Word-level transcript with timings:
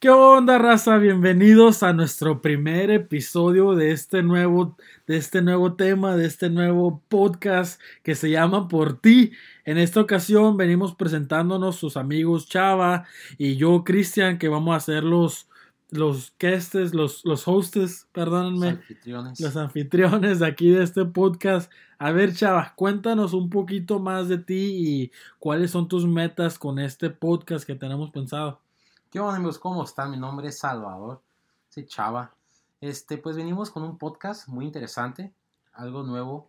¿Qué 0.00 0.08
onda, 0.08 0.56
raza? 0.56 0.96
Bienvenidos 0.96 1.82
a 1.82 1.92
nuestro 1.92 2.40
primer 2.40 2.90
episodio 2.90 3.74
de 3.74 3.90
este 3.90 4.22
nuevo, 4.22 4.74
de 5.06 5.18
este 5.18 5.42
nuevo 5.42 5.74
tema, 5.74 6.16
de 6.16 6.24
este 6.24 6.48
nuevo 6.48 7.02
podcast 7.10 7.78
que 8.02 8.14
se 8.14 8.30
llama 8.30 8.66
Por 8.66 8.98
ti. 8.98 9.32
En 9.66 9.76
esta 9.76 10.00
ocasión 10.00 10.56
venimos 10.56 10.94
presentándonos 10.94 11.76
sus 11.76 11.98
amigos 11.98 12.48
Chava 12.48 13.04
y 13.36 13.56
yo, 13.56 13.84
Cristian, 13.84 14.38
que 14.38 14.48
vamos 14.48 14.74
a 14.74 14.80
ser 14.80 15.04
los, 15.04 15.50
los 15.90 16.32
guests, 16.40 16.94
los, 16.94 17.22
los 17.26 17.46
hostes, 17.46 18.08
perdónenme. 18.12 18.70
Los 18.70 18.78
anfitriones. 18.78 19.40
Los 19.40 19.56
anfitriones 19.58 20.38
de 20.38 20.46
aquí 20.46 20.70
de 20.70 20.82
este 20.82 21.04
podcast. 21.04 21.70
A 21.98 22.10
ver, 22.10 22.32
Chava, 22.32 22.72
cuéntanos 22.74 23.34
un 23.34 23.50
poquito 23.50 23.98
más 23.98 24.30
de 24.30 24.38
ti 24.38 24.54
y 24.54 25.12
cuáles 25.38 25.72
son 25.72 25.88
tus 25.88 26.06
metas 26.06 26.58
con 26.58 26.78
este 26.78 27.10
podcast 27.10 27.66
que 27.66 27.74
tenemos 27.74 28.10
pensado. 28.10 28.62
¿Qué 29.10 29.18
onda 29.18 29.34
amigos? 29.34 29.58
¿Cómo 29.58 29.82
están? 29.82 30.12
Mi 30.12 30.16
nombre 30.16 30.46
es 30.46 30.60
Salvador, 30.60 31.20
soy 31.68 31.84
Chava. 31.84 32.32
Este, 32.80 33.18
pues 33.18 33.34
venimos 33.34 33.68
con 33.72 33.82
un 33.82 33.98
podcast 33.98 34.46
muy 34.46 34.64
interesante, 34.64 35.34
algo 35.72 36.04
nuevo 36.04 36.48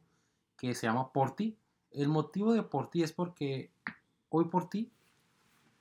que 0.58 0.76
se 0.76 0.86
llama 0.86 1.12
Por 1.12 1.36
ti. 1.36 1.58
El 1.90 2.08
motivo 2.08 2.54
de 2.54 2.62
Por 2.62 2.92
ti 2.92 3.02
es 3.02 3.14
porque 3.14 3.72
hoy 4.30 4.46
por 4.46 4.70
ti, 4.70 4.92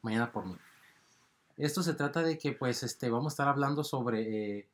mañana 0.00 0.32
por 0.32 0.46
mí. 0.46 0.56
Esto 1.58 1.82
se 1.82 1.92
trata 1.92 2.22
de 2.22 2.38
que 2.38 2.52
pues 2.52 2.82
este, 2.82 3.10
vamos 3.10 3.32
a 3.32 3.34
estar 3.34 3.48
hablando 3.48 3.84
sobre 3.84 4.60
eh, 4.60 4.68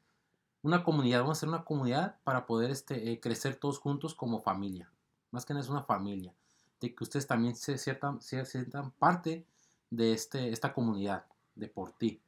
una 0.62 0.84
comunidad, 0.84 1.22
vamos 1.22 1.38
a 1.38 1.40
hacer 1.40 1.48
una 1.48 1.64
comunidad 1.64 2.18
para 2.22 2.46
poder 2.46 2.70
este, 2.70 3.10
eh, 3.10 3.18
crecer 3.18 3.56
todos 3.56 3.80
juntos 3.80 4.14
como 4.14 4.42
familia. 4.42 4.88
Más 5.32 5.44
que 5.44 5.54
nada 5.54 5.64
es 5.64 5.70
una 5.70 5.82
familia, 5.82 6.32
de 6.80 6.94
que 6.94 7.02
ustedes 7.02 7.26
también 7.26 7.56
se 7.56 7.76
sientan, 7.78 8.20
se 8.20 8.44
sientan 8.44 8.92
parte 8.92 9.44
de 9.90 10.12
este, 10.12 10.50
esta 10.50 10.72
comunidad 10.72 11.24
de 11.56 11.68
por 11.68 11.92
ti. 11.92 12.20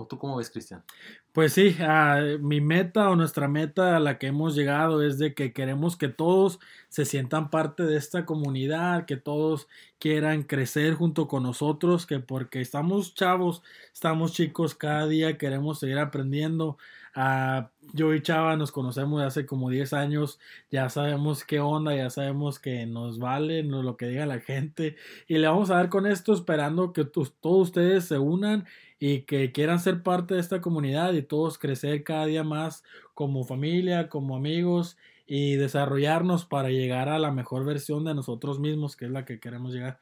¿O 0.00 0.06
tú 0.06 0.18
cómo 0.18 0.36
ves, 0.36 0.48
Cristian? 0.48 0.82
Pues 1.32 1.52
sí, 1.52 1.76
ah, 1.80 2.20
mi 2.40 2.62
meta 2.62 3.10
o 3.10 3.16
nuestra 3.16 3.48
meta 3.48 3.96
a 3.96 4.00
la 4.00 4.18
que 4.18 4.28
hemos 4.28 4.54
llegado 4.54 5.02
es 5.02 5.18
de 5.18 5.34
que 5.34 5.52
queremos 5.52 5.96
que 5.96 6.08
todos 6.08 6.58
se 6.88 7.04
sientan 7.04 7.50
parte 7.50 7.82
de 7.84 7.98
esta 7.98 8.24
comunidad, 8.24 9.04
que 9.04 9.18
todos 9.18 9.68
quieran 9.98 10.42
crecer 10.42 10.94
junto 10.94 11.28
con 11.28 11.42
nosotros, 11.42 12.06
que 12.06 12.18
porque 12.18 12.62
estamos 12.62 13.14
chavos, 13.14 13.62
estamos 13.92 14.32
chicos, 14.32 14.74
cada 14.74 15.06
día 15.06 15.36
queremos 15.36 15.78
seguir 15.78 15.98
aprendiendo. 15.98 16.78
Ah, 17.14 17.70
yo 17.92 18.14
y 18.14 18.22
Chava 18.22 18.56
nos 18.56 18.70
conocemos 18.70 19.20
hace 19.22 19.46
como 19.46 19.68
10 19.68 19.92
años, 19.92 20.38
ya 20.70 20.88
sabemos 20.88 21.44
qué 21.44 21.58
onda, 21.58 21.94
ya 21.94 22.08
sabemos 22.08 22.58
que 22.60 22.86
nos 22.86 23.18
vale 23.18 23.62
lo 23.64 23.96
que 23.96 24.06
diga 24.06 24.26
la 24.26 24.40
gente 24.40 24.96
y 25.26 25.38
le 25.38 25.48
vamos 25.48 25.70
a 25.70 25.74
dar 25.74 25.88
con 25.88 26.06
esto 26.06 26.32
esperando 26.32 26.92
que 26.92 27.04
todos 27.04 27.32
ustedes 27.42 28.04
se 28.04 28.18
unan 28.18 28.66
y 29.00 29.22
que 29.22 29.50
quieran 29.50 29.80
ser 29.80 30.02
parte 30.02 30.34
de 30.34 30.40
esta 30.40 30.60
comunidad 30.60 31.12
y 31.14 31.22
todos 31.22 31.58
crecer 31.58 32.04
cada 32.04 32.26
día 32.26 32.44
más 32.44 32.84
como 33.14 33.44
familia, 33.44 34.08
como 34.08 34.36
amigos 34.36 34.96
y 35.26 35.56
desarrollarnos 35.56 36.44
para 36.44 36.70
llegar 36.70 37.08
a 37.08 37.18
la 37.18 37.32
mejor 37.32 37.64
versión 37.64 38.04
de 38.04 38.14
nosotros 38.14 38.60
mismos, 38.60 38.96
que 38.96 39.06
es 39.06 39.10
la 39.10 39.24
que 39.24 39.40
queremos 39.40 39.72
llegar. 39.72 39.98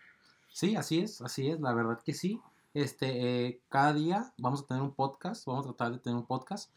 Sí, 0.51 0.75
así 0.77 1.01
es, 1.01 1.23
así 1.23 1.49
es, 1.51 1.61
la 1.61 1.73
verdad 1.73 2.01
que 2.05 2.13
sí. 2.13 2.41
Este, 2.75 3.47
eh, 3.47 3.63
cada 3.69 3.93
día 3.95 4.35
vamos 4.39 4.63
a 4.63 4.67
tener 4.67 4.83
un 4.83 4.95
podcast, 4.95 5.47
vamos 5.47 5.65
a 5.65 5.69
tratar 5.69 5.93
de 5.93 5.99
tener 5.99 6.17
un 6.17 6.27
podcast 6.27 6.71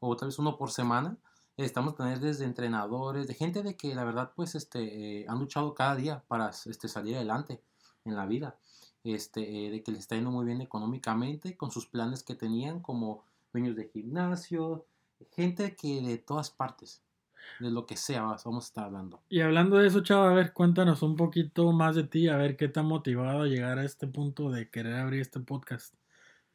o 0.00 0.16
tal 0.16 0.28
vez 0.28 0.38
uno 0.38 0.56
por 0.56 0.70
semana. 0.70 1.18
Estamos 1.56 1.94
a 1.94 1.96
tener 1.96 2.20
desde 2.20 2.44
entrenadores, 2.44 3.26
de 3.26 3.34
gente 3.34 3.62
de 3.62 3.76
que 3.76 3.94
la 3.94 4.04
verdad 4.04 4.32
pues 4.36 4.54
este, 4.54 5.22
eh, 5.22 5.26
han 5.28 5.38
luchado 5.38 5.74
cada 5.74 5.96
día 5.96 6.22
para 6.28 6.50
este, 6.50 6.88
salir 6.88 7.16
adelante 7.16 7.62
en 8.04 8.14
la 8.14 8.26
vida. 8.26 8.58
Este, 9.04 9.66
eh, 9.66 9.70
de 9.70 9.82
que 9.82 9.92
les 9.92 10.00
está 10.00 10.16
yendo 10.16 10.30
muy 10.30 10.44
bien 10.44 10.60
económicamente 10.60 11.56
con 11.56 11.70
sus 11.70 11.86
planes 11.86 12.22
que 12.22 12.34
tenían 12.34 12.80
como 12.80 13.24
dueños 13.52 13.74
de 13.76 13.88
gimnasio, 13.88 14.86
gente 15.32 15.74
que 15.76 16.02
de 16.02 16.18
todas 16.18 16.50
partes, 16.50 17.02
de 17.60 17.70
lo 17.70 17.86
que 17.86 17.96
sea, 17.96 18.22
vamos 18.22 18.64
a 18.64 18.68
estar 18.68 18.84
hablando. 18.84 19.20
Y 19.28 19.40
hablando 19.40 19.76
de 19.76 19.88
eso, 19.88 20.02
chava, 20.02 20.30
a 20.30 20.34
ver, 20.34 20.52
cuéntanos 20.52 21.02
un 21.02 21.16
poquito 21.16 21.72
más 21.72 21.96
de 21.96 22.04
ti, 22.04 22.28
a 22.28 22.36
ver 22.36 22.56
qué 22.56 22.68
te 22.68 22.80
ha 22.80 22.82
motivado 22.82 23.42
a 23.42 23.46
llegar 23.46 23.78
a 23.78 23.84
este 23.84 24.06
punto 24.06 24.50
de 24.50 24.70
querer 24.70 24.94
abrir 24.94 25.20
este 25.20 25.40
podcast. 25.40 25.94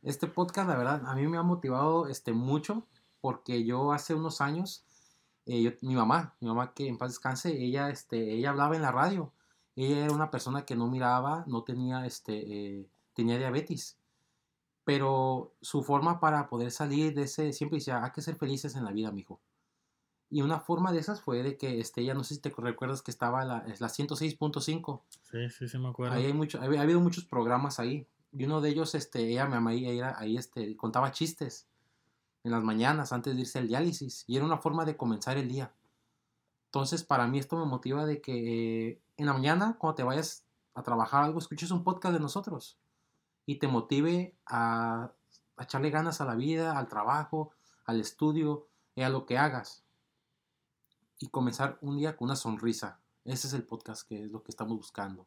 Este 0.01 0.27
podcast, 0.27 0.67
la 0.67 0.75
verdad, 0.75 1.01
a 1.05 1.15
mí 1.15 1.27
me 1.27 1.37
ha 1.37 1.43
motivado 1.43 2.07
este, 2.07 2.33
mucho 2.33 2.85
porque 3.21 3.63
yo 3.63 3.93
hace 3.93 4.13
unos 4.13 4.41
años, 4.41 4.83
eh, 5.45 5.77
mi 5.81 5.95
mamá, 5.95 6.35
mi 6.41 6.47
mamá 6.49 6.73
que 6.73 6.87
en 6.87 6.97
paz 6.97 7.11
descanse, 7.11 7.51
ella, 7.51 7.89
este, 7.89 8.33
ella 8.33 8.49
hablaba 8.49 8.75
en 8.75 8.81
la 8.81 8.91
radio. 8.91 9.31
Ella 9.77 10.05
era 10.05 10.13
una 10.13 10.29
persona 10.29 10.65
que 10.65 10.75
no 10.75 10.87
miraba, 10.87 11.45
no 11.47 11.63
tenía, 11.63 12.05
este, 12.05 12.79
eh, 12.79 12.85
tenía 13.13 13.37
diabetes. 13.37 13.97
Pero 14.83 15.53
su 15.61 15.83
forma 15.83 16.19
para 16.19 16.47
poder 16.49 16.71
salir 16.71 17.13
de 17.13 17.23
ese, 17.23 17.53
siempre 17.53 17.77
decía, 17.79 18.03
hay 18.03 18.11
que 18.11 18.21
ser 18.21 18.35
felices 18.35 18.75
en 18.75 18.83
la 18.83 18.91
vida, 18.91 19.09
mijo. 19.11 19.39
Y 20.33 20.41
una 20.41 20.59
forma 20.59 20.91
de 20.91 20.99
esas 20.99 21.21
fue 21.21 21.43
de 21.43 21.57
que 21.57 21.79
este, 21.79 22.01
ella, 22.01 22.15
no 22.15 22.23
sé 22.23 22.35
si 22.35 22.41
te 22.41 22.49
recuerdas 22.49 23.03
que 23.03 23.11
estaba 23.11 23.45
la, 23.45 23.63
la 23.67 23.87
106.5. 23.87 25.01
Sí, 25.21 25.49
sí, 25.49 25.67
sí 25.67 25.77
me 25.77 25.89
acuerdo. 25.89 26.15
Ahí 26.15 26.25
hay 26.25 26.33
mucho, 26.33 26.59
ha, 26.59 26.65
habido 26.65 26.99
muchos 26.99 27.25
programas 27.25 27.79
ahí. 27.79 28.07
Y 28.31 28.45
uno 28.45 28.59
de 28.59 28.69
ellos, 28.69 28.95
este, 28.95 29.29
ella, 29.29 29.45
mi 29.45 29.51
mamá, 29.51 29.73
ella, 29.73 30.15
ahí 30.17 30.37
este, 30.37 30.75
contaba 30.75 31.11
chistes 31.11 31.67
en 32.43 32.51
las 32.51 32.63
mañanas 32.63 33.13
antes 33.13 33.35
de 33.35 33.41
irse 33.41 33.59
al 33.59 33.67
diálisis 33.67 34.25
y 34.27 34.35
era 34.35 34.45
una 34.45 34.57
forma 34.57 34.85
de 34.85 34.97
comenzar 34.97 35.37
el 35.37 35.47
día. 35.47 35.71
Entonces, 36.65 37.03
para 37.03 37.27
mí 37.27 37.37
esto 37.37 37.55
me 37.55 37.65
motiva 37.65 38.03
de 38.05 38.19
que 38.19 38.87
eh, 38.89 39.01
en 39.17 39.27
la 39.27 39.33
mañana, 39.33 39.77
cuando 39.77 39.95
te 39.95 40.03
vayas 40.03 40.45
a 40.73 40.81
trabajar 40.81 41.23
algo, 41.23 41.37
escuches 41.37 41.69
un 41.69 41.83
podcast 41.83 42.15
de 42.15 42.19
nosotros 42.19 42.79
y 43.45 43.57
te 43.57 43.67
motive 43.67 44.35
a, 44.45 45.11
echarle 45.59 45.91
ganas 45.91 46.19
a 46.19 46.25
la 46.25 46.33
vida, 46.33 46.77
al 46.77 46.87
trabajo, 46.87 47.51
al 47.85 47.99
estudio 47.99 48.67
y 48.95 49.03
a 49.03 49.09
lo 49.09 49.27
que 49.27 49.37
hagas. 49.37 49.83
Y 51.19 51.27
comenzar 51.27 51.77
un 51.81 51.97
día 51.97 52.15
con 52.15 52.25
una 52.25 52.35
sonrisa. 52.35 52.99
Ese 53.25 53.47
es 53.47 53.53
el 53.53 53.63
podcast 53.63 54.07
que 54.07 54.23
es 54.23 54.31
lo 54.31 54.43
que 54.43 54.51
estamos 54.51 54.77
buscando. 54.77 55.25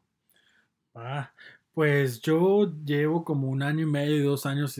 Ah, 0.93 1.31
pues 1.73 2.21
yo 2.21 2.71
llevo 2.85 3.23
como 3.23 3.49
un 3.49 3.61
año 3.61 3.83
y 3.83 3.89
medio, 3.89 4.29
dos 4.29 4.45
años 4.45 4.79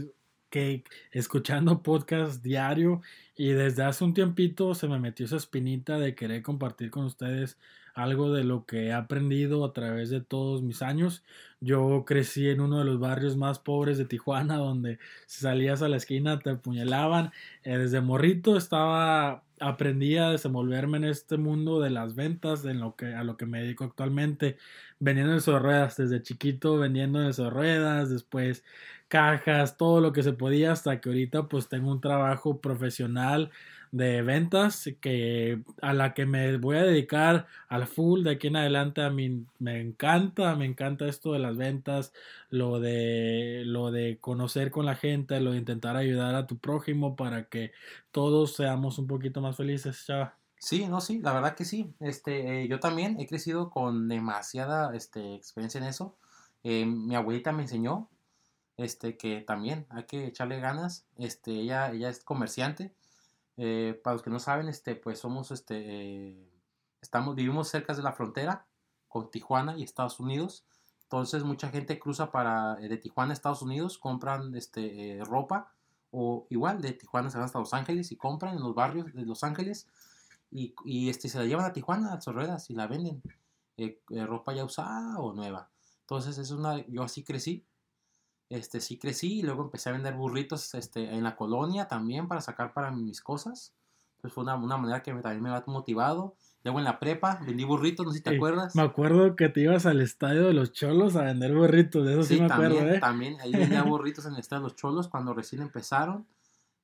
que 0.50 0.84
escuchando 1.12 1.84
podcast 1.84 2.42
diario 2.42 3.02
y 3.36 3.50
desde 3.50 3.84
hace 3.84 4.04
un 4.04 4.14
tiempito 4.14 4.74
se 4.74 4.88
me 4.88 5.00
metió 5.00 5.26
esa 5.26 5.36
espinita 5.36 6.00
de 6.00 6.16
querer 6.16 6.42
compartir 6.42 6.90
con 6.90 7.06
ustedes 7.06 7.58
algo 7.94 8.32
de 8.32 8.44
lo 8.44 8.66
que 8.66 8.88
he 8.88 8.94
aprendido 8.94 9.66
a 9.66 9.74
través 9.74 10.10
de 10.10 10.22
todos 10.22 10.62
mis 10.62 10.82
años. 10.82 11.24
Yo 11.60 12.06
crecí 12.06 12.48
en 12.48 12.62
uno 12.62 12.80
de 12.80 12.86
los 12.86 13.00
barrios 13.00 13.36
más 13.38 13.58
pobres 13.60 13.98
de 13.98 14.06
Tijuana, 14.06 14.58
donde 14.58 15.00
si 15.26 15.42
salías 15.42 15.82
a 15.82 15.90
la 15.90 15.98
esquina 15.98 16.40
te 16.40 16.52
apuñalaban. 16.52 17.32
Eh, 17.64 17.78
desde 17.78 18.02
morrito 18.02 18.56
estaba 18.56 19.44
aprendí 19.60 20.18
a 20.18 20.30
desenvolverme 20.32 20.98
en 20.98 21.06
este 21.06 21.38
mundo 21.38 21.80
de 21.80 21.90
las 21.90 22.16
ventas, 22.16 22.66
en 22.66 22.80
lo 22.80 22.96
que, 22.96 23.14
a 23.14 23.24
lo 23.24 23.38
que 23.38 23.46
me 23.46 23.62
dedico 23.62 23.84
actualmente, 23.84 24.58
vendiendo 25.00 25.34
en 25.34 25.42
sobre 25.42 25.64
ruedas, 25.64 25.98
desde 25.98 26.22
chiquito 26.22 26.78
vendiendo 26.78 27.22
en 27.24 27.34
sobre 27.34 27.50
ruedas, 27.52 28.10
después 28.10 28.64
cajas, 29.08 29.78
todo 29.78 30.02
lo 30.02 30.14
que 30.14 30.24
se 30.24 30.34
podía, 30.34 30.72
hasta 30.72 31.00
que 31.02 31.10
ahorita 31.10 31.48
pues 31.48 31.70
tengo 31.70 31.92
un 31.92 32.02
trabajo 32.02 32.60
profesional 32.62 33.52
de 33.92 34.22
ventas 34.22 34.90
que 35.02 35.64
a 35.82 35.94
la 35.94 36.14
que 36.14 36.26
me 36.26 36.58
voy 36.58 36.78
a 36.78 36.84
dedicar 36.84 37.48
al 37.68 37.88
full 37.88 38.24
de 38.24 38.32
aquí 38.32 38.48
en 38.48 38.58
adelante 38.58 39.02
a 39.02 39.10
mí 39.10 39.46
me 39.60 39.80
encanta 39.82 40.56
me 40.56 40.66
encanta 40.66 41.08
esto 41.08 41.34
de 41.34 41.40
las 41.40 41.58
ventas 41.58 42.14
lo 42.50 42.80
de 42.80 43.64
lo 43.66 43.92
de 43.92 44.20
conocer 44.20 44.72
con 44.72 44.86
la 44.86 44.96
gente 44.96 45.40
lo 45.40 45.52
de 45.52 45.60
intentar 45.60 45.96
ayudar 45.96 46.36
a 46.36 46.48
tu 46.48 46.58
prójimo 46.58 47.16
para 47.16 47.46
que 47.46 47.72
todos 48.12 48.56
seamos 48.56 49.00
un 49.00 49.08
poquito 49.08 49.42
más 49.42 49.56
felices 49.58 50.06
chava 50.06 50.38
Sí, 50.60 50.88
no, 50.88 51.02
sí, 51.02 51.20
la 51.22 51.34
verdad 51.34 51.56
que 51.56 51.66
sí. 51.66 51.94
Este, 52.00 52.64
eh, 52.64 52.68
yo 52.68 52.80
también 52.80 53.20
he 53.20 53.28
crecido 53.28 53.70
con 53.70 54.08
demasiada 54.10 54.96
este, 54.96 55.36
experiencia 55.36 55.78
en 55.78 55.84
eso. 55.86 56.18
Eh, 56.64 56.86
mi 56.86 57.16
abuelita 57.16 57.52
me 57.52 57.62
enseñó 57.62 58.10
este, 58.78 59.18
que 59.18 59.42
también 59.42 59.86
hay 59.90 60.06
que 60.06 60.26
echarle 60.28 60.60
ganas. 60.60 61.06
Este, 61.18 61.52
ella, 61.52 61.92
ella 61.92 62.10
es 62.10 62.24
comerciante 62.24 62.94
eh, 63.58 64.00
para 64.04 64.14
los 64.14 64.22
que 64.22 64.30
no 64.30 64.40
saben, 64.40 64.70
este, 64.70 64.96
pues 64.96 65.20
somos, 65.20 65.52
este, 65.52 66.30
eh, 66.30 66.52
estamos, 67.02 67.36
vivimos 67.36 67.68
cerca 67.68 67.94
de 67.94 68.04
la 68.04 68.14
frontera 68.14 68.68
con 69.08 69.32
Tijuana 69.32 69.78
y 69.78 69.84
Estados 69.84 70.20
Unidos. 70.20 70.66
Entonces 71.04 71.44
mucha 71.44 71.70
gente 71.70 72.00
cruza 72.00 72.32
para 72.32 72.78
eh, 72.80 72.88
de 72.88 72.98
Tijuana 72.98 73.32
a 73.32 73.34
Estados 73.34 73.64
Unidos, 73.64 73.98
compran 73.98 74.56
este, 74.56 75.20
ropa 75.26 75.74
o 76.12 76.46
igual 76.50 76.82
de 76.82 76.94
Tijuana 76.94 77.30
se 77.30 77.38
van 77.38 77.46
hasta 77.46 77.60
Los 77.60 77.74
Ángeles 77.74 78.12
y 78.12 78.16
compran 78.16 78.56
en 78.56 78.62
los 78.62 78.76
barrios 78.76 79.12
de 79.14 79.26
Los 79.26 79.44
Ángeles 79.44 79.88
y, 80.52 80.76
y 80.86 81.10
este, 81.10 81.28
se 81.28 81.40
la 81.40 81.46
llevan 81.46 81.66
a 81.66 81.74
Tijuana 81.74 82.14
a 82.14 82.22
sus 82.22 82.34
ruedas 82.34 82.70
y 82.70 82.76
la 82.76 82.88
venden. 82.88 83.22
ropa 84.10 84.54
ya 84.54 84.66
usada 84.66 85.20
o 85.20 85.34
nueva. 85.34 85.70
Entonces 86.02 86.38
es 86.38 86.52
una, 86.52 86.86
yo 86.88 87.04
así 87.04 87.24
crecí 87.24 87.66
este, 88.50 88.82
sí 88.82 88.98
crecí 89.00 89.40
y 89.40 89.44
luego 89.44 89.64
empecé 89.64 89.90
a 89.90 89.94
vender 89.94 90.16
burritos 90.16 90.74
este, 90.76 91.14
en 91.14 91.24
la 91.24 91.36
colonia 91.36 91.88
también 91.88 92.28
para 92.28 92.42
sacar 92.42 92.74
para 92.74 92.92
mis 92.92 93.22
cosas. 93.22 93.76
Entonces 94.18 94.34
fue 94.34 94.44
una, 94.44 94.56
una 94.56 94.78
manera 94.78 95.04
que 95.04 95.14
me, 95.14 95.22
también 95.22 95.44
me 95.44 95.50
ha 95.52 95.64
motivado. 95.68 96.36
Luego 96.64 96.80
en 96.80 96.86
la 96.86 97.00
prepa 97.00 97.40
vendí 97.46 97.64
burritos, 97.66 98.06
no 98.06 98.12
sé 98.12 98.20
si 98.20 98.24
te 98.24 98.30
Eh, 98.30 98.32
acuerdas. 98.32 98.74
Me 98.74 98.84
acuerdo 98.84 99.36
que 99.36 99.50
te 99.50 99.62
ibas 99.62 99.86
al 99.88 100.02
estadio 100.02 100.46
de 100.46 100.54
los 100.54 100.72
cholos 100.72 101.16
a 101.16 101.24
vender 101.24 101.56
burritos, 101.56 102.06
de 102.06 102.14
eso 102.14 102.24
sí, 102.26 102.36
Sí, 102.36 102.38
me 102.38 102.46
acuerdo, 102.46 102.82
también, 102.82 102.88
¿eh? 102.88 103.00
también 103.00 103.40
ahí 103.42 103.56
vendía 103.56 103.84
burritos 103.84 104.26
en 104.26 104.34
el 104.34 104.40
estado 104.40 104.62
de 104.64 104.70
los 104.70 104.76
cholos 104.76 105.08
cuando 105.08 105.34
recién 105.34 105.62
empezaron. 105.62 106.28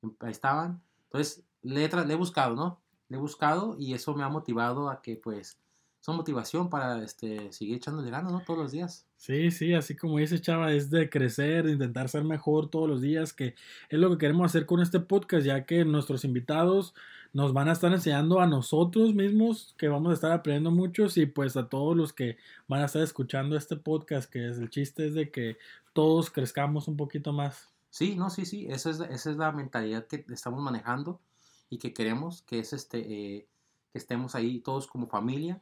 em- 0.04 0.16
Ahí 0.20 0.32
estaban. 0.32 0.84
Entonces, 1.06 1.46
le 1.62 1.86
he, 1.86 1.90
le 2.06 2.14
he 2.14 2.18
buscado, 2.18 2.56
¿no? 2.56 2.82
Le 3.10 3.18
he 3.18 3.20
buscado 3.20 3.76
y 3.80 3.94
eso 3.94 4.16
me 4.16 4.24
ha 4.24 4.30
motivado 4.30 4.90
a 4.90 5.02
que, 5.02 5.16
pues, 5.18 5.60
son 6.04 6.18
motivación 6.18 6.70
para 6.70 7.02
este, 7.02 7.54
seguir 7.54 7.78
echándole 7.78 8.12
ganas, 8.12 8.34
¿no? 8.34 8.42
Todos 8.42 8.60
los 8.60 8.72
días. 8.74 9.06
Sí, 9.16 9.52
sí, 9.52 9.74
así 9.74 9.96
como 9.96 10.18
dice 10.18 10.42
Chava, 10.42 10.74
es 10.74 10.90
de 10.90 11.10
crecer, 11.10 11.66
de 11.66 11.72
intentar 11.72 12.10
ser 12.10 12.26
mejor 12.26 12.70
todos 12.70 12.90
los 12.90 13.00
días, 13.00 13.32
que 13.32 13.56
es 13.88 14.00
lo 14.00 14.10
que 14.10 14.18
queremos 14.18 14.48
hacer 14.48 14.66
con 14.66 14.82
este 14.82 15.00
podcast, 15.00 15.46
ya 15.46 15.66
que 15.66 15.86
nuestros 15.86 16.26
invitados 16.26 16.94
nos 17.32 17.54
van 17.54 17.70
a 17.70 17.72
estar 17.72 17.90
enseñando 17.94 18.42
a 18.42 18.48
nosotros 18.48 19.16
mismos, 19.16 19.76
que 19.78 19.88
vamos 19.88 20.12
a 20.12 20.16
estar 20.16 20.34
aprendiendo 20.34 20.72
muchos, 20.72 21.16
y 21.16 21.26
pues 21.26 21.56
a 21.56 21.70
todos 21.70 21.96
los 21.96 22.12
que 22.12 22.36
van 22.68 22.82
a 22.82 22.86
estar 22.88 23.02
escuchando 23.02 23.56
este 23.56 23.78
podcast, 23.78 24.30
que 24.30 24.50
es 24.50 24.58
el 24.58 24.70
chiste 24.70 25.08
es 25.08 25.14
de 25.14 25.32
que 25.32 25.58
todos 25.94 26.30
crezcamos 26.30 26.90
un 26.90 26.98
poquito 26.98 27.32
más. 27.32 27.70
Sí, 27.92 28.16
no, 28.18 28.30
sí, 28.30 28.46
sí. 28.46 28.68
Esa 28.70 28.90
es, 28.90 29.00
esa 29.00 29.32
es 29.32 29.38
la 29.38 29.54
mentalidad 29.54 30.06
que 30.06 30.26
estamos 30.34 30.62
manejando 30.62 31.22
y 31.70 31.78
que 31.78 31.94
queremos, 31.94 32.42
que 32.42 32.60
es 32.60 32.74
este, 32.74 33.00
eh, 33.00 33.48
que 33.94 34.00
estemos 34.00 34.36
ahí 34.36 34.60
todos 34.60 34.86
como 34.86 35.08
familia. 35.08 35.62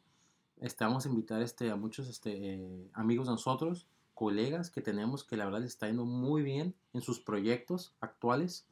Este, 0.62 0.84
vamos 0.84 1.06
a 1.06 1.10
invitar 1.10 1.42
este, 1.42 1.72
a 1.72 1.75
muchos 1.75 2.08
este, 2.08 2.54
eh, 2.54 2.90
amigos 2.94 3.25
de 3.25 3.31
nosotros, 3.31 3.88
colegas 4.13 4.69
que 4.69 4.81
tenemos 4.81 5.24
que 5.24 5.36
la 5.36 5.46
verdad 5.46 5.62
les 5.62 5.72
está 5.72 5.88
yendo 5.88 6.06
muy 6.06 6.44
bien 6.44 6.75
en 6.94 7.02
sus 7.02 7.19
proyectos 7.19 7.96
actuales. 8.00 8.68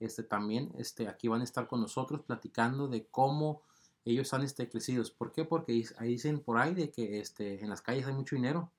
Este, 0.00 0.22
también 0.22 0.72
este, 0.78 1.06
aquí 1.06 1.28
van 1.28 1.42
a 1.42 1.44
estar 1.44 1.68
con 1.68 1.82
nosotros 1.82 2.22
platicando 2.22 2.88
de 2.88 3.06
cómo 3.08 3.60
ellos 4.06 4.32
han 4.32 4.42
este, 4.42 4.70
crecido. 4.70 5.04
¿Por 5.18 5.32
qué? 5.32 5.44
Porque 5.44 5.84
ahí 5.98 6.08
dicen 6.08 6.40
por 6.40 6.56
ahí 6.56 6.74
de 6.74 6.90
que 6.90 7.20
este, 7.20 7.62
en 7.62 7.68
las 7.68 7.82
calles 7.82 8.06
hay 8.06 8.14
mucho 8.14 8.36
dinero. 8.36 8.72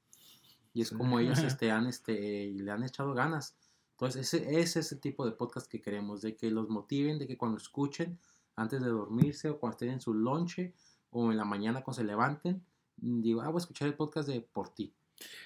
Y 0.73 0.81
es 0.81 0.89
como 0.89 1.19
ellos 1.19 1.37
este, 1.43 1.69
han, 1.69 1.85
este, 1.85 2.51
le 2.51 2.71
han 2.71 2.83
echado 2.83 3.13
ganas. 3.13 3.55
Entonces, 3.91 4.33
ese, 4.33 4.59
ese 4.59 4.79
es 4.79 4.91
el 4.91 4.99
tipo 4.99 5.23
de 5.23 5.33
podcast 5.33 5.67
que 5.67 5.83
queremos, 5.83 6.23
de 6.23 6.35
que 6.35 6.49
los 6.49 6.67
motiven, 6.67 7.19
de 7.19 7.27
que 7.27 7.37
cuando 7.37 7.57
escuchen, 7.57 8.17
antes 8.55 8.81
de 8.81 8.89
dormirse 8.89 9.49
o 9.49 9.59
cuando 9.59 9.75
estén 9.75 9.89
en 9.91 10.01
su 10.01 10.15
lonche 10.15 10.73
o 11.17 11.31
en 11.31 11.37
la 11.37 11.45
mañana 11.45 11.81
cuando 11.81 12.01
se 12.01 12.03
levanten, 12.03 12.61
mm, 13.01 13.21
digo, 13.21 13.41
ah, 13.41 13.47
voy 13.47 13.55
a 13.55 13.59
escuchar 13.59 13.87
el 13.87 13.93
podcast 13.93 14.27
de 14.27 14.41
Por 14.41 14.69
ti. 14.69 14.91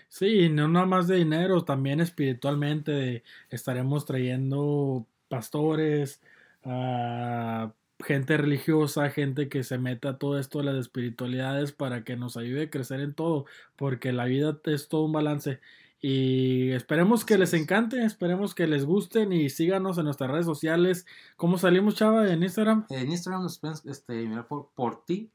Sí, 0.08 0.50
no 0.50 0.68
nada 0.68 0.88
más 0.88 1.08
de 1.08 1.18
dinero, 1.18 1.64
también 1.64 2.00
espiritualmente 2.02 2.92
de- 2.92 3.24
estaremos 3.52 4.06
trayendo 4.06 5.06
pastores, 5.28 6.22
ah, 6.64 7.72
gente 8.04 8.38
religiosa, 8.38 9.10
gente 9.12 9.48
que 9.50 9.64
se 9.64 9.78
meta 9.78 10.10
a 10.10 10.18
todo 10.18 10.40
esto 10.40 10.60
de 10.60 10.66
las 10.66 10.76
espiritualidades 10.78 11.72
para 11.72 12.04
que 12.04 12.16
nos 12.16 12.36
ayude 12.38 12.64
a 12.64 12.70
crecer 12.70 13.02
en 13.02 13.14
todo, 13.14 13.46
porque 13.76 14.12
la 14.12 14.26
vida 14.26 14.60
es 14.66 14.88
todo 14.88 15.04
un 15.06 15.12
balance. 15.12 15.60
Y 16.02 16.72
esperemos 16.72 17.26
que 17.26 17.38
les 17.38 17.54
es. 17.54 17.62
encante, 17.62 18.02
esperemos 18.06 18.56
que 18.56 18.68
les 18.68 18.86
gusten 18.86 19.34
y 19.34 19.50
síganos 19.50 19.98
en 19.98 20.06
nuestras 20.06 20.32
redes 20.32 20.46
sociales. 20.46 21.06
¿Cómo 21.36 21.58
salimos, 21.58 21.96
Chava, 21.96 22.32
en 22.32 22.42
Instagram? 22.42 22.86
En 22.90 23.12
Instagram 23.12 23.44
nos 23.44 23.60
pueden 23.60 23.76
este, 23.86 24.14
mirar 24.26 24.48
por, 24.48 24.70
por 24.74 25.04
ti, 25.06 25.30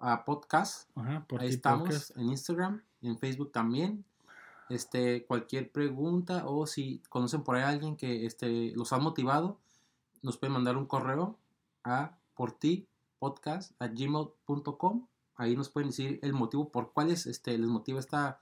a 0.00 0.24
podcast. 0.24 0.88
Ajá, 0.96 1.24
por 1.28 1.40
Ahí 1.40 1.48
estamos 1.48 1.88
podcast. 1.88 2.16
en 2.16 2.28
Instagram, 2.28 2.82
en 3.02 3.18
Facebook 3.18 3.52
también. 3.52 4.04
Este, 4.68 5.24
cualquier 5.24 5.72
pregunta 5.72 6.44
o 6.46 6.66
si 6.66 7.02
conocen 7.08 7.42
por 7.42 7.56
ahí 7.56 7.62
a 7.62 7.68
alguien 7.68 7.96
que 7.96 8.26
este, 8.26 8.72
los 8.76 8.92
ha 8.92 8.98
motivado, 8.98 9.58
nos 10.22 10.36
pueden 10.36 10.52
mandar 10.52 10.76
un 10.76 10.86
correo 10.86 11.38
a 11.84 12.18
por 12.34 12.52
ti 12.52 12.86
podcast 13.18 13.72
a 13.80 13.88
gmail.com. 13.88 15.06
Ahí 15.36 15.56
nos 15.56 15.70
pueden 15.70 15.90
decir 15.90 16.18
el 16.22 16.32
motivo 16.32 16.70
por 16.70 16.92
cuál 16.92 17.10
es, 17.10 17.26
este, 17.26 17.56
les 17.56 17.68
motiva 17.68 17.98
esta, 17.98 18.40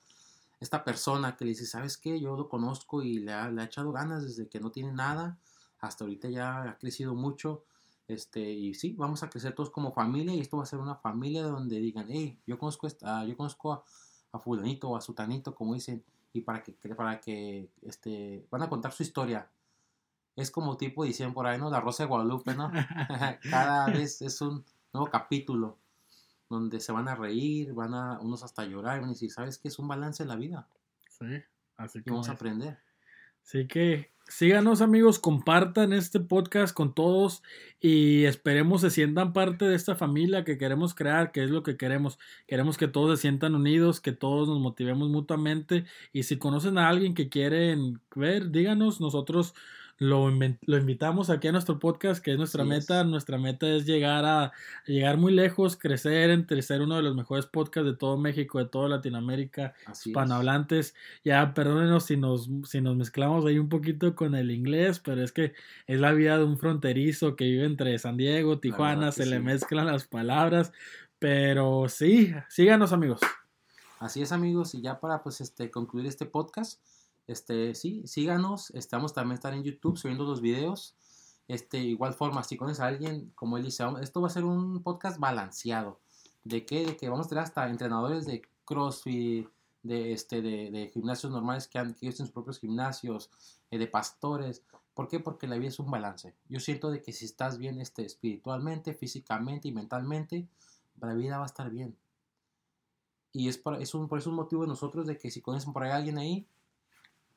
esta 0.61 0.85
persona 0.85 1.37
que 1.37 1.45
le 1.45 1.51
dice, 1.51 1.67
¿sabes 1.67 1.97
qué? 1.97 2.19
Yo 2.19 2.37
lo 2.37 2.49
conozco 2.49 3.03
y 3.03 3.19
le 3.19 3.33
ha, 3.33 3.51
le 3.51 3.63
ha 3.63 3.67
echado 3.67 3.93
ganas 3.93 4.25
desde 4.25 4.49
que 4.49 4.61
no 4.61 4.71
tiene 4.73 4.93
nada 4.93 5.39
hasta 5.79 6.05
ahorita 6.05 6.29
ya 6.29 6.63
ha 6.63 6.79
crecido 6.79 7.15
mucho. 7.15 7.65
Este, 8.09 8.41
y 8.41 8.75
sí, 8.75 8.95
vamos 8.97 9.23
a 9.23 9.31
crecer 9.31 9.55
todos 9.55 9.71
como 9.71 9.93
familia 9.93 10.35
y 10.35 10.41
esto 10.41 10.57
va 10.57 10.63
a 10.63 10.67
ser 10.67 10.79
una 10.79 10.95
familia 10.95 11.43
donde 11.43 11.81
digan, 11.81 12.07
hey, 12.09 12.39
yo 12.47 12.59
conozco, 12.59 12.87
esta, 12.87 13.25
yo 13.25 13.37
conozco 13.37 13.73
a, 13.73 13.85
a 14.33 14.39
fulanito 14.39 14.91
o 14.91 14.97
a 14.97 15.01
sutanito, 15.01 15.55
como 15.55 15.75
dicen, 15.75 16.05
y 16.33 16.43
para 16.43 16.63
que, 16.63 16.73
para 16.73 17.21
que 17.21 17.71
este, 17.83 18.47
van 18.51 18.63
a 18.63 18.69
contar 18.69 18.93
su 18.93 19.03
historia. 19.03 19.51
Es 20.37 20.51
como 20.51 20.77
tipo, 20.77 21.05
dicen 21.05 21.33
por 21.33 21.47
ahí, 21.47 21.59
¿no? 21.59 21.71
La 21.71 21.81
Rosa 21.81 22.05
de 22.05 22.09
Guadalupe, 22.09 22.55
¿no? 22.55 22.71
Cada 23.51 23.87
vez 23.87 24.23
es 24.23 24.41
un 24.41 24.65
nuevo 24.93 25.11
capítulo 25.11 25.79
donde 26.49 26.79
se 26.79 26.93
van 26.93 27.09
a 27.09 27.15
reír, 27.15 27.73
van 27.75 27.95
a 27.95 28.21
unos 28.21 28.43
hasta 28.45 28.65
llorar, 28.65 29.01
van 29.01 29.11
a 29.11 29.13
decir, 29.13 29.33
¿sabes 29.33 29.59
qué? 29.59 29.69
Es 29.69 29.79
un 29.79 29.89
balance 29.89 30.23
en 30.23 30.29
la 30.29 30.37
vida 30.37 30.69
Sí, 31.09 31.43
así 31.77 31.99
y 31.99 32.03
que 32.03 32.11
vamos 32.11 32.29
a 32.29 32.33
aprender. 32.33 32.79
Así 33.43 33.67
que 33.67 34.13
síganos 34.29 34.81
amigos, 34.81 35.19
compartan 35.19 35.93
este 35.93 36.21
podcast 36.21 36.75
con 36.75 36.95
todos 36.95 37.43
y 37.81 38.25
esperemos 38.25 38.81
se 38.81 38.91
sientan 38.91 39.33
parte 39.33 39.65
de 39.65 39.75
esta 39.77 39.95
familia 39.95 40.45
que 40.45 40.59
queremos 40.59 40.95
crear, 40.95 41.33
que 41.33 41.45
es 41.45 41.51
lo 41.51 41.63
que 41.63 41.77
queremos. 41.77 42.19
Queremos 42.47 42.77
que 42.77 42.89
todos 42.89 43.19
se 43.19 43.23
sientan 43.23 43.55
unidos, 43.55 44.01
que 44.01 44.13
todos 44.13 44.49
nos 44.49 44.61
motivemos 44.61 45.09
mutuamente 45.11 45.85
y 46.13 46.25
si 46.25 46.39
conocen 46.39 46.79
a 46.79 46.89
alguien 46.89 47.15
que 47.15 47.29
quieren 47.29 48.01
ver, 48.15 48.51
díganos, 48.51 49.01
nosotros 49.01 49.55
lo, 49.99 50.31
lo 50.31 50.77
invitamos 50.77 51.31
aquí 51.31 51.49
a 51.49 51.53
nuestro 51.53 51.79
podcast, 51.79 52.23
que 52.23 52.33
es 52.33 52.39
nuestra 52.39 52.65
meta. 52.65 53.01
es. 53.01 53.07
Nuestra 53.07 53.39
meta 53.39 53.69
es 53.69 53.87
llegar 53.87 54.25
a 54.25 54.53
llegar 54.87 55.17
muy 55.17 55.33
lejos, 55.33 55.77
crecer, 55.77 56.31
entre 56.31 56.61
ser 56.63 56.83
uno 56.83 56.97
de 56.97 57.03
los 57.03 57.15
mejores 57.15 57.47
podcasts 57.47 57.91
de 57.91 57.97
todo 57.97 58.17
México, 58.19 58.59
de 58.59 58.67
toda 58.67 58.89
Latinoamérica 58.89 59.75
Así 59.87 59.91
es. 59.91 60.07
hispanohablantes. 60.09 60.95
Ya, 61.25 61.55
perdónenos 61.55 62.05
si 62.05 62.17
nos, 62.17 62.49
si 62.65 62.81
nos 62.81 62.97
mezclamos 62.97 63.45
ahí 63.47 63.59
un 63.59 63.69
poquito 63.69 64.15
con 64.15 64.35
el 64.35 64.51
inglés, 64.51 65.01
pero 65.01 65.23
es 65.23 65.33
que 65.33 65.55
es 65.87 66.01
la 66.01 66.13
vida 66.13 66.39
de 66.39 66.45
un 66.45 66.59
fronterizo 66.59 67.37
que 67.37 67.45
vive 67.45 67.65
entre 67.65 67.99
San 67.99 68.17
Diego, 68.17 68.59
Tijuana, 68.59 69.13
se 69.13 69.27
le 69.27 69.41
mezclan 69.41 69.87
las 69.87 70.07
palabras. 70.07 70.73
Pero 71.19 71.89
sí, 71.89 72.35
síganos 72.49 72.93
amigos. 72.93 73.21
Así 73.99 74.21
es, 74.21 74.33
amigos, 74.33 74.75
y 74.75 74.83
ya 74.83 75.01
para 75.01 75.23
pues 75.23 75.41
este 75.41 75.71
concluir 75.71 76.07
este 76.07 76.27
podcast, 76.27 76.81
este 77.27 77.75
sí, 77.75 78.07
síganos, 78.07 78.71
estamos 78.71 79.13
también 79.13 79.35
estar 79.35 79.53
en 79.55 79.65
YouTube 79.65 79.99
subiendo 79.99 80.25
los 80.25 80.41
videos. 80.41 80.95
Este, 81.49 81.79
igual 81.79 82.15
forma, 82.15 82.43
si 82.43 82.57
conoces 82.57 82.81
a 82.81 82.87
alguien, 82.87 83.31
como 83.35 83.57
él 83.57 83.65
dice, 83.65 83.85
esto 84.01 84.21
va 84.21 84.27
a 84.27 84.31
ser 84.31 84.45
un 84.45 84.83
podcast 84.83 85.19
balanceado. 85.19 86.01
¿De 86.45 86.67
qué? 86.67 86.85
De 86.85 86.97
que 86.97 87.09
vamos 87.09 87.27
a 87.27 87.29
tener 87.29 87.45
hasta 87.45 87.69
entrenadores 87.69 88.27
de 88.27 88.43
CrossFit, 88.65 89.49
de 89.83 90.13
este, 90.13 90.43
de, 90.43 90.91
gimnasios 90.93 91.33
normales 91.33 91.69
que 91.69 91.79
han, 91.79 91.95
que 91.95 92.11
sus 92.13 92.31
propios 92.31 92.59
gimnasios, 92.59 93.31
eh, 93.71 93.79
de 93.79 93.87
pastores. 93.87 94.63
¿Por 94.95 95.09
qué? 95.09 95.21
Porque 95.21 95.47
la 95.47 95.57
vida 95.57 95.69
es 95.69 95.79
un 95.79 95.91
balance. 95.91 96.35
Yo 96.49 96.61
siento 96.61 96.91
de 96.91 97.03
que 97.03 97.13
si 97.13 97.25
estás 97.25 97.59
bien 97.59 97.81
este, 97.81 98.05
espiritualmente, 98.05 98.95
físicamente 98.95 99.69
y 99.69 99.73
mentalmente, 99.73 100.49
la 101.01 101.15
vida 101.15 101.39
va 101.39 101.45
a 101.45 101.47
estar 101.47 101.71
bien. 101.71 101.97
Y 103.33 103.49
es 103.49 103.59
por, 103.59 103.81
es 103.81 103.95
un, 103.95 104.09
por 104.09 104.19
eso 104.19 104.31
un 104.31 104.37
motivo 104.37 104.63
de 104.63 104.69
nosotros 104.69 105.07
de 105.07 105.19
que 105.19 105.31
si 105.31 105.41
conocen 105.41 105.73
por 105.73 105.85
ahí 105.85 105.91
a 105.91 105.97
alguien 105.97 106.19
ahí, 106.19 106.47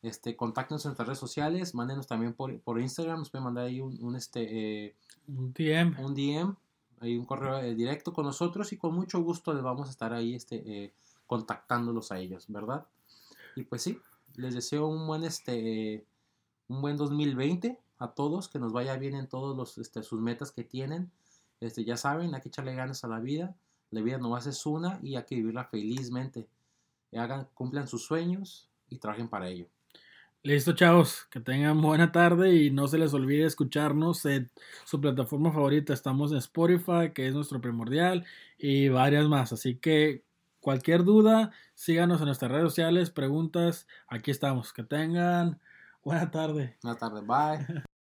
este, 0.02 0.36
contáctenos 0.36 0.86
en 0.86 0.90
nuestras 0.90 1.08
redes 1.08 1.20
sociales, 1.20 1.76
mándenos 1.76 2.08
también 2.08 2.34
por, 2.34 2.58
por 2.62 2.80
Instagram, 2.80 3.20
nos 3.20 3.30
pueden 3.30 3.46
mandar 3.46 3.66
ahí 3.66 3.82
un, 3.82 4.02
un, 4.04 4.16
este, 4.16 4.86
eh, 4.86 4.96
Un 5.28 5.54
DM. 5.54 6.00
un 6.00 6.14
DM, 6.14 6.56
ahí 7.02 7.18
un 7.18 7.26
correo 7.26 7.60
eh, 7.60 7.76
directo 7.76 8.14
con 8.14 8.26
nosotros 8.26 8.72
y 8.72 8.78
con 8.78 8.94
mucho 8.96 9.22
gusto 9.22 9.54
les 9.54 9.64
vamos 9.64 9.88
a 9.88 9.92
estar 9.92 10.14
ahí 10.14 10.36
este, 10.36 10.56
eh, 10.66 10.94
contactándolos 11.28 12.12
a 12.12 12.20
ellos, 12.20 12.46
¿verdad? 12.48 12.86
Y 13.56 13.64
pues 13.64 13.82
sí, 13.82 14.00
les 14.36 14.54
deseo 14.54 14.88
un 14.88 15.06
buen, 15.06 15.24
este, 15.24 16.06
un 16.70 16.82
buen 16.82 16.96
2020 16.96 17.78
a 18.00 18.08
todos, 18.12 18.48
que 18.48 18.60
nos 18.60 18.72
vaya 18.72 18.96
bien 18.96 19.16
en 19.16 19.28
todos 19.28 19.58
los, 19.58 19.78
este, 19.78 20.02
sus 20.04 20.22
metas 20.22 20.52
que 20.52 20.64
tienen. 20.64 21.12
Este, 21.60 21.84
ya 21.84 21.98
saben, 21.98 22.34
hay 22.34 22.42
que 22.42 22.48
echarle 22.48 22.74
ganas 22.74 23.04
a 23.04 23.10
la 23.10 23.20
vida. 23.20 23.54
La 23.92 24.02
vida 24.02 24.18
nomás 24.18 24.48
es 24.48 24.66
una 24.66 25.00
y 25.04 25.16
hay 25.16 25.26
que 25.26 25.36
vivirla 25.36 25.66
felizmente. 25.66 26.48
Hagan, 27.12 27.50
cumplan 27.54 27.88
sus 27.88 28.06
sueños 28.06 28.70
y 28.90 29.00
trabajen 29.00 29.28
para 29.28 29.50
ello. 29.50 29.68
Listo, 30.42 30.74
chavos. 30.74 31.26
Que 31.32 31.42
tengan 31.42 31.82
buena 31.82 32.14
tarde 32.14 32.56
y 32.56 32.72
no 32.72 32.88
se 32.88 32.98
les 32.98 33.14
olvide 33.14 33.46
escucharnos 33.46 34.24
en 34.26 34.50
su 34.86 35.02
plataforma 35.02 35.52
favorita. 35.52 35.94
Estamos 35.94 36.32
en 36.32 36.38
Spotify, 36.38 37.12
que 37.14 37.28
es 37.28 37.34
nuestro 37.34 37.60
primordial, 37.60 38.26
y 38.58 38.88
varias 38.88 39.28
más. 39.28 39.52
Así 39.52 39.76
que 39.76 40.24
cualquier 40.62 41.04
duda, 41.04 41.52
síganos 41.74 42.22
en 42.22 42.28
nuestras 42.28 42.52
redes 42.52 42.70
sociales, 42.70 43.10
preguntas. 43.10 43.86
Aquí 44.08 44.32
estamos. 44.32 44.72
Que 44.72 44.84
tengan 44.84 45.60
buena 46.04 46.32
tarde. 46.32 46.78
Buenas 46.84 47.00
tardes, 47.00 47.26
bye. 47.26 47.84